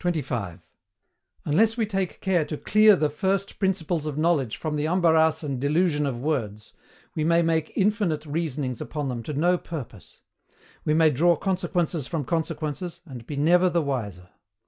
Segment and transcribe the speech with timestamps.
[0.00, 0.66] 25.
[1.44, 5.60] Unless we take care TO CLEAR THE FIRST PRINCIPLES OF KNOWLEDGE FROM THE embarras and
[5.60, 6.72] DELUSION OF WORDS,
[7.14, 10.18] we may make infinite reasonings upon them to no purpose;
[10.84, 14.28] we may draw consequences from consequences, and be never the wiser.